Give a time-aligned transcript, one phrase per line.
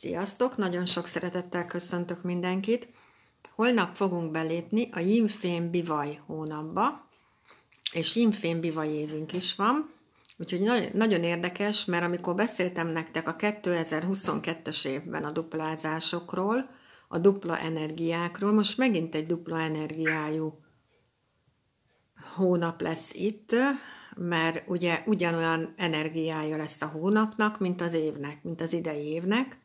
[0.00, 0.56] Sziasztok!
[0.56, 2.88] Nagyon sok szeretettel köszöntök mindenkit.
[3.54, 7.08] Holnap fogunk belépni a Jimfén Bivaj hónapba,
[7.92, 9.92] és Jimfén Bivaj évünk is van,
[10.38, 16.70] úgyhogy nagyon, érdekes, mert amikor beszéltem nektek a 2022-es évben a duplázásokról,
[17.08, 20.58] a dupla energiákról, most megint egy dupla energiájú
[22.34, 23.54] hónap lesz itt,
[24.16, 29.58] mert ugye ugyanolyan energiája lesz a hónapnak, mint az évnek, mint az idei évnek.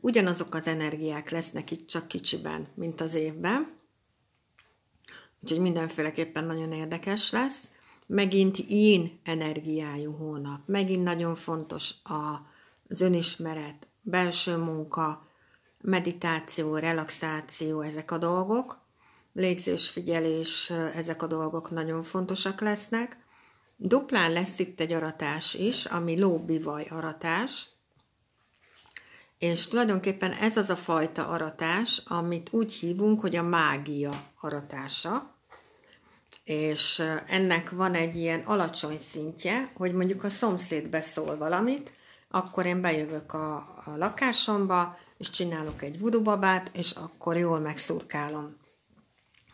[0.00, 3.74] Ugyanazok az energiák lesznek itt csak kicsiben, mint az évben.
[5.40, 7.70] Úgyhogy mindenféleképpen nagyon érdekes lesz.
[8.06, 10.60] Megint én energiájú hónap.
[10.66, 11.94] Megint nagyon fontos
[12.88, 15.26] az önismeret, belső munka,
[15.80, 18.84] meditáció, relaxáció, ezek a dolgok
[19.32, 23.16] légzésfigyelés, ezek a dolgok nagyon fontosak lesznek.
[23.76, 27.68] Duplán lesz itt egy aratás is, ami lóbivaj aratás,
[29.38, 35.34] és tulajdonképpen ez az a fajta aratás, amit úgy hívunk, hogy a mágia aratása,
[36.44, 41.92] és ennek van egy ilyen alacsony szintje, hogy mondjuk a szomszéd beszól valamit,
[42.30, 48.56] akkor én bejövök a, a lakásomba, és csinálok egy vudubabát, és akkor jól megszurkálom.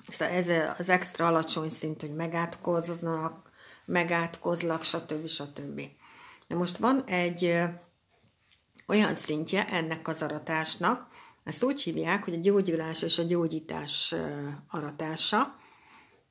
[0.08, 3.50] Szóval ez az extra alacsony szint, hogy megátkoznak,
[3.84, 5.26] megátkozlak, stb.
[5.26, 5.80] stb.
[6.46, 7.62] De most van egy
[8.92, 11.06] olyan szintje ennek az aratásnak,
[11.44, 14.14] ezt úgy hívják, hogy a gyógyulás és a gyógyítás
[14.68, 15.56] aratása,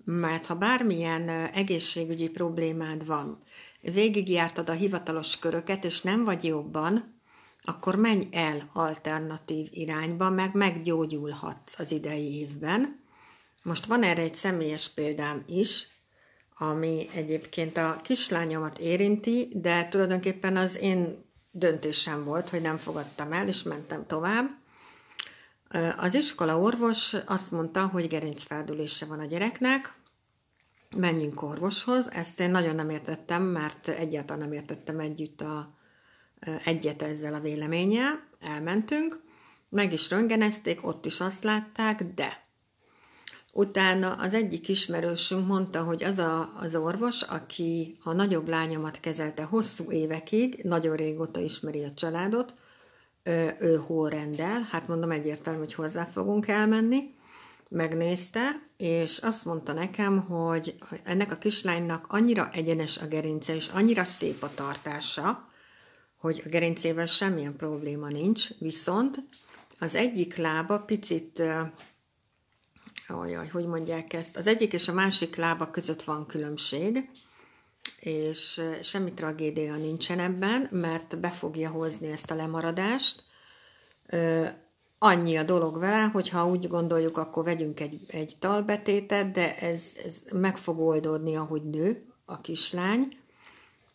[0.05, 3.37] mert ha bármilyen egészségügyi problémád van,
[3.81, 7.19] végigjártad a hivatalos köröket, és nem vagy jobban,
[7.63, 12.99] akkor menj el alternatív irányba, meg meggyógyulhatsz az idei évben,
[13.63, 15.87] most van erre egy személyes példám is,
[16.57, 23.47] ami egyébként a kislányomat érinti, de tulajdonképpen az én döntésem volt, hogy nem fogadtam el,
[23.47, 24.49] és mentem tovább.
[25.97, 29.93] Az iskola orvos azt mondta, hogy gerincfeldülése van a gyereknek,
[30.95, 32.11] menjünk orvoshoz.
[32.11, 35.77] Ezt én nagyon nem értettem, mert egyáltalán nem értettem együtt a,
[36.63, 38.27] egyet ezzel a véleménnyel.
[38.39, 39.21] Elmentünk,
[39.69, 42.43] meg is röngenezték, ott is azt látták, de
[43.51, 49.43] Utána az egyik ismerősünk mondta, hogy az a, az orvos, aki a nagyobb lányomat kezelte
[49.43, 52.53] hosszú évekig, nagyon régóta ismeri a családot,
[53.23, 57.13] ő, ő hol rendel, hát mondom egyértelmű, hogy hozzá fogunk elmenni,
[57.69, 64.03] megnézte, és azt mondta nekem, hogy ennek a kislánynak annyira egyenes a gerince, és annyira
[64.03, 65.49] szép a tartása,
[66.17, 69.23] hogy a gerincével semmilyen probléma nincs, viszont
[69.79, 71.43] az egyik lába picit
[73.13, 74.37] Ajaj, hogy mondják ezt?
[74.37, 77.09] Az egyik és a másik lába között van különbség,
[77.99, 83.23] és semmi tragédia nincsen ebben, mert be fogja hozni ezt a lemaradást.
[84.97, 89.83] Annyi a dolog vele, hogy ha úgy gondoljuk, akkor vegyünk egy, egy talbetétet, de ez,
[90.05, 93.17] ez meg fog oldódni, ahogy nő a kislány,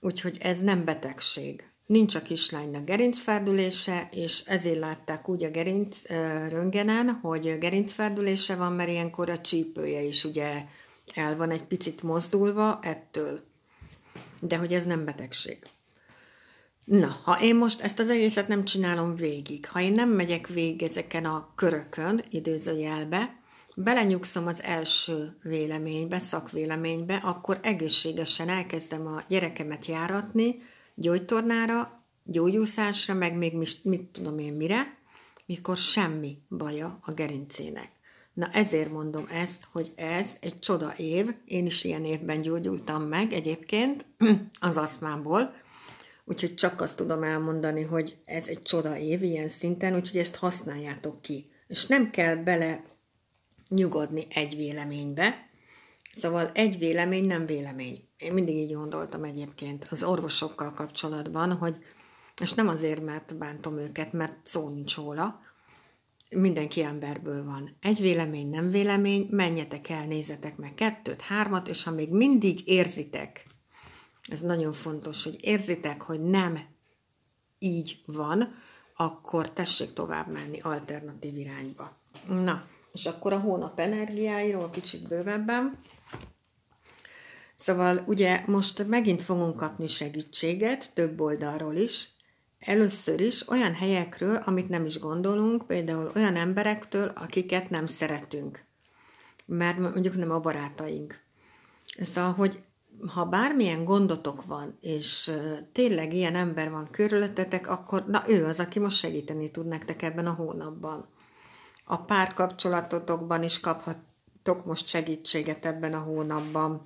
[0.00, 1.70] úgyhogy ez nem betegség.
[1.86, 6.08] Nincs a kislánynak gerincferdülése, és ezért látták úgy a gerinc
[6.48, 10.64] röngenen, hogy gerincferdülése van, mert ilyenkor a csípője is ugye
[11.14, 13.40] el van egy picit mozdulva ettől.
[14.40, 15.58] De hogy ez nem betegség.
[16.84, 20.82] Na, ha én most ezt az egészet nem csinálom végig, ha én nem megyek végig
[20.82, 23.40] ezeken a körökön, idézőjelbe,
[23.74, 30.54] belenyugszom az első véleménybe, szakvéleménybe, akkor egészségesen elkezdem a gyerekemet járatni,
[30.96, 34.98] gyógytornára, gyógyúszásra, meg még mit, mit tudom én mire,
[35.46, 37.90] mikor semmi baja a gerincének.
[38.32, 43.32] Na ezért mondom ezt, hogy ez egy csoda év, én is ilyen évben gyógyultam meg
[43.32, 44.06] egyébként
[44.60, 45.54] az aszmámból,
[46.24, 51.22] úgyhogy csak azt tudom elmondani, hogy ez egy csoda év ilyen szinten, úgyhogy ezt használjátok
[51.22, 51.50] ki.
[51.66, 52.82] És nem kell bele
[53.68, 55.46] nyugodni egy véleménybe,
[56.16, 58.05] Szóval egy vélemény nem vélemény.
[58.16, 61.78] Én mindig így gondoltam egyébként az orvosokkal kapcsolatban, hogy
[62.40, 65.40] és nem azért, mert bántom őket, mert szó nincs róla,
[66.30, 67.76] mindenki emberből van.
[67.80, 73.44] Egy vélemény, nem vélemény, menjetek el, nézzetek meg kettőt, hármat, és ha még mindig érzitek,
[74.28, 76.58] ez nagyon fontos, hogy érzitek, hogy nem
[77.58, 78.54] így van,
[78.96, 81.96] akkor tessék tovább menni alternatív irányba.
[82.28, 85.78] Na, és akkor a hónap energiáiról kicsit bővebben.
[87.56, 92.08] Szóval ugye most megint fogunk kapni segítséget, több oldalról is.
[92.58, 98.64] Először is olyan helyekről, amit nem is gondolunk, például olyan emberektől, akiket nem szeretünk.
[99.46, 101.20] Mert mondjuk nem a barátaink.
[102.02, 102.62] Szóval, hogy
[103.14, 105.32] ha bármilyen gondotok van, és
[105.72, 110.26] tényleg ilyen ember van körülöttetek, akkor na ő az, aki most segíteni tud nektek ebben
[110.26, 111.08] a hónapban.
[111.84, 116.82] A párkapcsolatotokban is kaphattok most segítséget ebben a hónapban.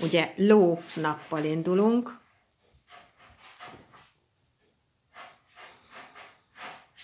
[0.00, 2.20] Ugye ló nappal indulunk,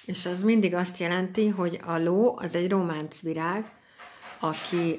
[0.04, 3.72] és az mindig azt jelenti, hogy a ló az egy románcvirág,
[4.38, 4.98] aki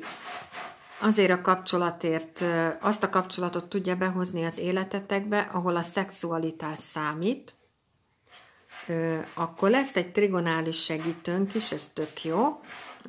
[1.00, 2.44] azért a kapcsolatért,
[2.82, 7.56] azt a kapcsolatot tudja behozni az életetekbe, ahol a szexualitás számít,
[9.34, 12.60] akkor lesz egy trigonális segítőnk is, ez tök jó,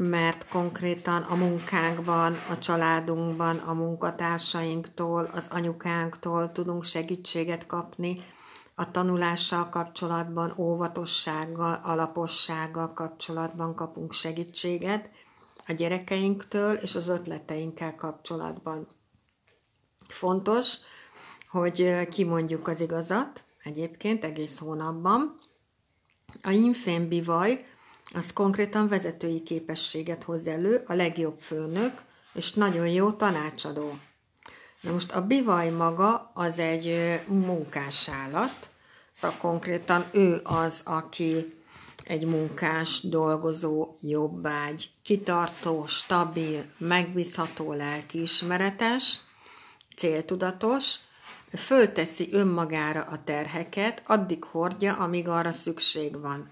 [0.08, 8.25] mert konkrétan a munkánkban, a családunkban, a munkatársainktól, az anyukánktól tudunk segítséget kapni,
[8.75, 15.11] a tanulással kapcsolatban, óvatossággal, alapossággal kapcsolatban kapunk segítséget,
[15.67, 18.87] a gyerekeinktől és az ötleteinkkel kapcsolatban.
[20.08, 20.75] Fontos,
[21.49, 25.38] hogy kimondjuk az igazat, egyébként egész hónapban.
[26.43, 27.64] A infém bivaj,
[28.14, 31.92] az konkrétan vezetői képességet hoz elő, a legjobb főnök,
[32.32, 33.98] és nagyon jó tanácsadó.
[34.80, 38.70] Na most a bivaj maga az egy munkásállat,
[39.12, 41.58] szóval konkrétan ő az, aki
[42.04, 49.20] egy munkás, dolgozó, jobbágy, kitartó, stabil, megbízható, lelkiismeretes,
[49.96, 50.96] céltudatos,
[51.56, 56.50] fölteszi önmagára a terheket, addig hordja, amíg arra szükség van.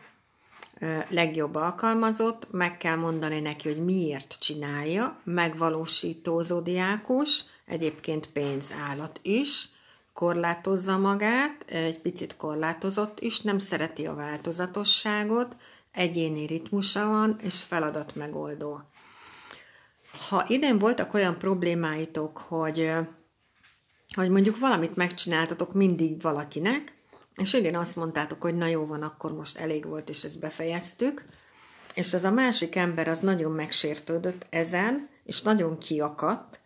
[1.09, 9.69] Legjobb alkalmazott, meg kell mondani neki, hogy miért csinálja, megvalósító zodiákus, egyébként pénzállat is,
[10.13, 15.57] korlátozza magát, egy picit korlátozott is, nem szereti a változatosságot,
[15.93, 18.81] egyéni ritmusa van, és feladat megoldó.
[20.29, 22.91] Ha idén voltak olyan problémáitok, hogy,
[24.15, 26.98] hogy mondjuk valamit megcsináltatok mindig valakinek,
[27.39, 31.25] és idén azt mondtátok, hogy na jó van, akkor most elég volt, és ezt befejeztük,
[31.95, 36.61] és az a másik ember az nagyon megsértődött ezen, és nagyon kiakadt,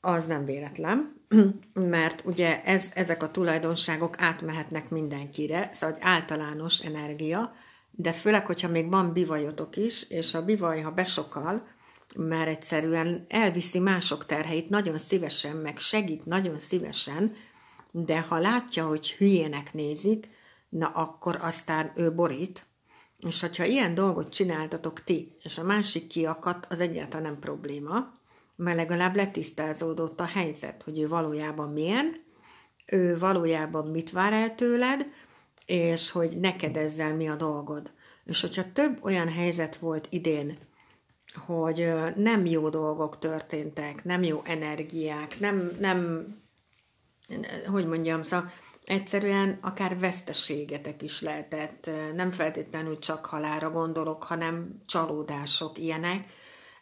[0.00, 1.20] az nem véletlen,
[1.96, 7.52] mert ugye ez, ezek a tulajdonságok átmehetnek mindenkire, szóval egy általános energia,
[7.90, 11.66] de főleg, hogyha még van bivajotok is, és a bivaj, ha besokal,
[12.16, 17.34] mert egyszerűen elviszi mások terheit nagyon szívesen, meg segít nagyon szívesen,
[17.90, 20.28] de ha látja, hogy hülyének nézik,
[20.68, 22.66] na akkor aztán ő borít,
[23.26, 28.18] és hogyha ilyen dolgot csináltatok ti, és a másik kiakadt, az egyáltalán nem probléma,
[28.56, 32.22] mert legalább letisztázódott a helyzet, hogy ő valójában milyen,
[32.86, 35.06] ő valójában mit vár el tőled,
[35.66, 37.92] és hogy neked ezzel mi a dolgod.
[38.24, 40.56] És hogyha több olyan helyzet volt idén,
[41.46, 46.26] hogy nem jó dolgok történtek, nem jó energiák, nem, nem
[47.66, 48.52] hogy mondjam, szóval
[48.84, 56.28] egyszerűen akár veszteségetek is lehetett, nem feltétlenül csak halára gondolok, hanem csalódások, ilyenek,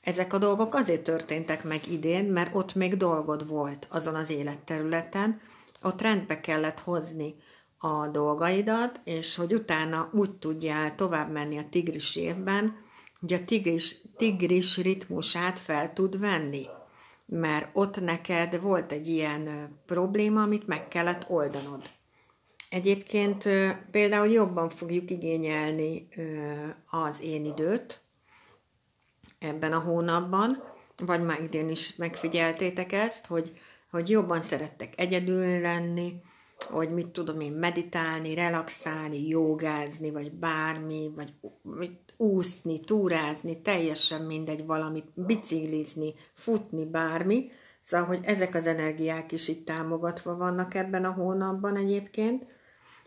[0.00, 5.40] ezek a dolgok azért történtek meg idén, mert ott még dolgod volt azon az életterületen,
[5.82, 7.34] ott rendbe kellett hozni
[7.78, 12.76] a dolgaidat, és hogy utána úgy tudjál tovább menni a tigris évben,
[13.20, 16.66] hogy a tigris, tigris ritmusát fel tud venni.
[17.30, 21.82] Mert ott neked volt egy ilyen probléma, amit meg kellett oldanod.
[22.70, 23.48] Egyébként
[23.90, 26.08] például jobban fogjuk igényelni
[26.90, 28.00] az én időt,
[29.38, 30.62] ebben a hónapban,
[30.96, 33.52] vagy már idén is megfigyeltétek ezt, hogy,
[33.90, 36.22] hogy jobban szerettek egyedül lenni,
[36.58, 41.32] hogy mit tudom én, meditálni, relaxálni, jogázni, vagy bármi, vagy
[42.18, 47.50] úszni, túrázni, teljesen mindegy valamit, biciklizni, futni, bármi.
[47.80, 52.56] Szóval, hogy ezek az energiák is itt támogatva vannak ebben a hónapban egyébként.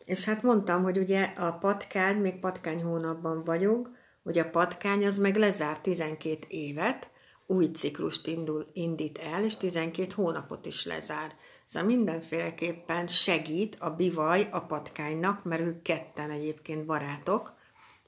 [0.05, 3.89] És hát mondtam, hogy ugye a patkány, még patkány hónapban vagyok,
[4.23, 7.09] hogy a patkány az meg lezár 12 évet,
[7.47, 11.35] új ciklust indul, indít el, és 12 hónapot is lezár.
[11.65, 17.53] Szóval mindenféleképpen segít a bivaj a patkánynak, mert ők ketten egyébként barátok,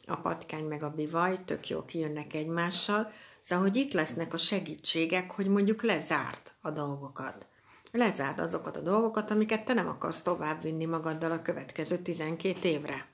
[0.08, 5.32] a patkány meg a bivaj, tök jó kijönnek egymással, szóval, hogy itt lesznek a segítségek,
[5.32, 7.48] hogy mondjuk lezárt a dolgokat.
[7.92, 13.08] Lezárd azokat a dolgokat, amiket te nem akarsz továbbvinni magaddal a következő 12 évre.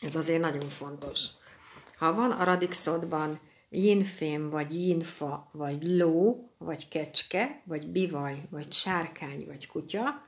[0.00, 1.28] Ez azért nagyon fontos.
[1.98, 9.46] Ha van a radixodban jinfém, vagy jinfa, vagy ló, vagy kecske, vagy bivaj, vagy sárkány,
[9.46, 10.20] vagy kutya,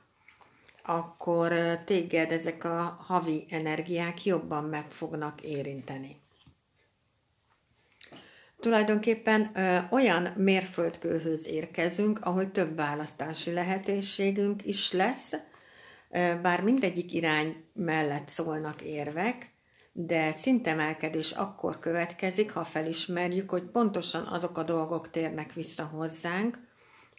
[0.89, 1.53] akkor
[1.85, 6.21] téged ezek a havi energiák jobban meg fognak érinteni.
[8.59, 15.33] Tulajdonképpen ö, olyan mérföldkőhöz érkezünk, ahol több választási lehetőségünk is lesz,
[16.09, 19.51] ö, bár mindegyik irány mellett szólnak érvek,
[19.91, 26.68] de szintemelkedés akkor következik, ha felismerjük, hogy pontosan azok a dolgok térnek vissza hozzánk,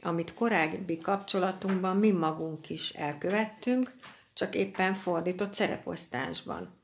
[0.03, 3.93] amit korábbi kapcsolatunkban mi magunk is elkövettünk,
[4.33, 6.79] csak éppen fordított szereposztásban.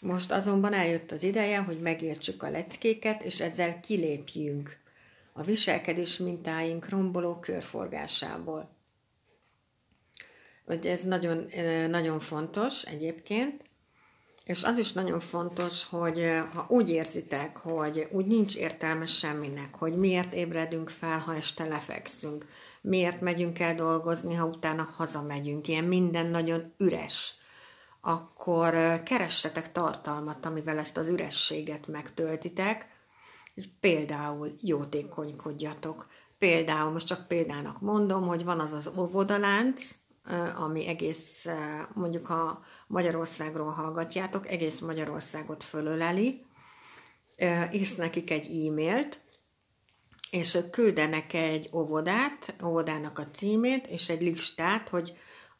[0.00, 4.76] Most azonban eljött az ideje, hogy megértsük a leckéket, és ezzel kilépjünk
[5.32, 8.70] a viselkedés mintáink romboló körforgásából.
[10.64, 11.46] Hogy ez nagyon,
[11.90, 13.64] nagyon fontos egyébként,
[14.48, 19.96] és az is nagyon fontos, hogy ha úgy érzitek, hogy úgy nincs értelme semminek, hogy
[19.96, 22.46] miért ébredünk fel, ha este lefekszünk,
[22.80, 27.34] miért megyünk el dolgozni, ha utána hazamegyünk, ilyen minden nagyon üres,
[28.00, 32.86] akkor keressetek tartalmat, amivel ezt az ürességet megtöltitek,
[33.80, 36.06] például jótékonykodjatok.
[36.38, 39.90] Például, most csak példának mondom, hogy van az az óvodalánc,
[40.56, 41.46] ami egész,
[41.94, 46.46] mondjuk ha Magyarországról hallgatjátok, egész Magyarországot fölöleli,
[47.72, 49.18] írsz nekik egy e-mailt,
[50.30, 55.12] és küldenek egy óvodát, óvodának a címét, és egy listát, hogy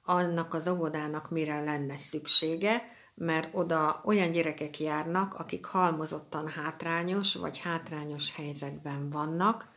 [0.02, 7.58] annak az óvodának mire lenne szüksége, mert oda olyan gyerekek járnak, akik halmozottan hátrányos vagy
[7.58, 9.68] hátrányos helyzetben vannak,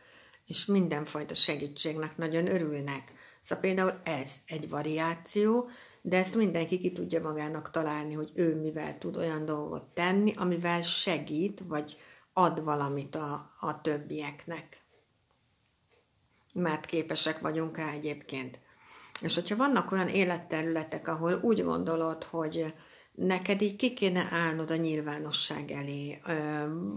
[0.46, 3.12] és mindenfajta segítségnek nagyon örülnek.
[3.40, 5.68] Szóval például ez egy variáció,
[6.02, 10.82] de ezt mindenki ki tudja magának találni, hogy ő mivel tud olyan dolgot tenni, amivel
[10.82, 11.96] segít, vagy
[12.32, 14.82] ad valamit a, a többieknek.
[16.54, 18.60] Mert képesek vagyunk rá egyébként.
[19.20, 22.74] És hogyha vannak olyan életterületek, ahol úgy gondolod, hogy
[23.12, 26.20] neked így ki kéne állnod a nyilvánosság elé,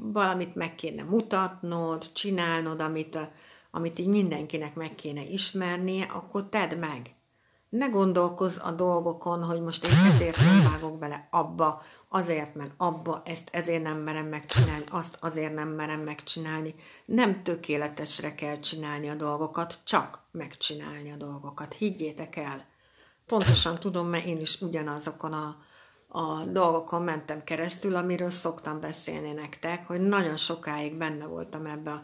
[0.02, 3.20] valamit meg kéne mutatnod, csinálnod, amit,
[3.72, 7.16] amit így mindenkinek meg kéne ismernie, akkor tedd meg
[7.78, 13.22] ne gondolkozz a dolgokon, hogy most én ezért nem vágok bele abba, azért meg abba,
[13.26, 16.76] ezt ezért nem merem megcsinálni, azt azért nem merem megcsinálni.
[17.06, 21.74] Nem tökéletesre kell csinálni a dolgokat, csak megcsinálni a dolgokat.
[21.74, 22.66] Higgyétek el.
[23.26, 25.58] Pontosan tudom, mert én is ugyanazokon a,
[26.08, 32.04] a dolgokon mentem keresztül, amiről szoktam beszélni nektek, hogy nagyon sokáig benne voltam ebbe a,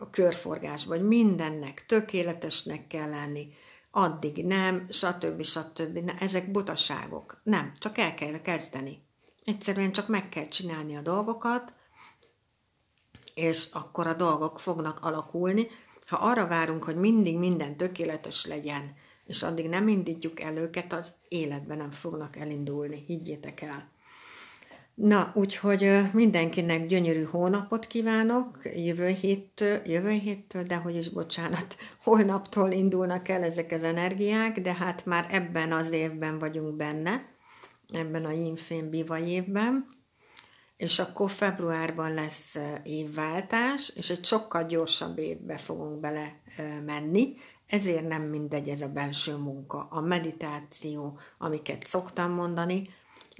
[0.00, 3.48] a körforgásba, hogy mindennek tökéletesnek kell lenni,
[3.94, 5.42] addig nem, stb.
[5.42, 5.98] stb.
[5.98, 7.40] Na, ezek butaságok.
[7.42, 9.02] Nem, csak el kell kezdeni.
[9.44, 11.72] Egyszerűen csak meg kell csinálni a dolgokat,
[13.34, 15.66] és akkor a dolgok fognak alakulni.
[16.06, 18.94] Ha arra várunk, hogy mindig minden tökéletes legyen,
[19.24, 23.90] és addig nem indítjuk el őket, az életben nem fognak elindulni, higgyétek el.
[25.02, 32.70] Na, úgyhogy mindenkinek gyönyörű hónapot kívánok, jövő héttől, jövő héttől, de hogy is bocsánat, holnaptól
[32.70, 37.24] indulnak el ezek az energiák, de hát már ebben az évben vagyunk benne,
[37.88, 39.86] ebben a Yinfén Biva évben,
[40.76, 46.42] és akkor februárban lesz évváltás, és egy sokkal gyorsabb évbe fogunk bele
[46.84, 47.34] menni,
[47.66, 52.88] ezért nem mindegy ez a belső munka, a meditáció, amiket szoktam mondani,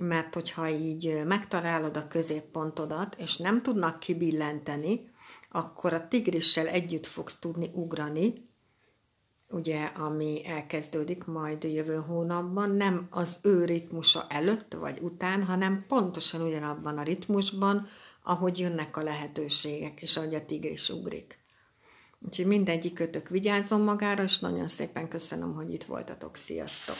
[0.01, 5.11] mert hogyha így megtalálod a középpontodat, és nem tudnak kibillenteni,
[5.51, 8.51] akkor a tigrissel együtt fogsz tudni ugrani,
[9.51, 16.41] ugye, ami elkezdődik majd jövő hónapban, nem az ő ritmusa előtt vagy után, hanem pontosan
[16.41, 17.87] ugyanabban a ritmusban,
[18.23, 21.39] ahogy jönnek a lehetőségek, és ahogy a tigris ugrik.
[22.21, 26.37] Úgyhogy mindegyik kötök vigyázzon magára, és nagyon szépen köszönöm, hogy itt voltatok.
[26.37, 26.97] Sziasztok!